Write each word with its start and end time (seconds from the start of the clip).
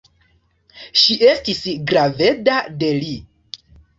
Ŝi 1.01 1.17
estis 1.33 1.61
graveda 1.91 2.57
de 2.85 2.91
li. 3.03 3.13